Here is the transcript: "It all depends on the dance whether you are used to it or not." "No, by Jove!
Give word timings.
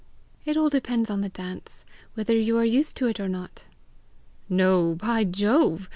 "It 0.45 0.57
all 0.57 0.71
depends 0.71 1.11
on 1.11 1.21
the 1.21 1.29
dance 1.29 1.85
whether 2.15 2.33
you 2.35 2.57
are 2.57 2.65
used 2.65 2.97
to 2.97 3.05
it 3.05 3.19
or 3.19 3.29
not." 3.29 3.65
"No, 4.49 4.95
by 4.95 5.23
Jove! 5.25 5.89